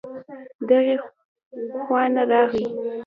[0.69, 0.95] دغې
[1.83, 2.65] خوا نه راغی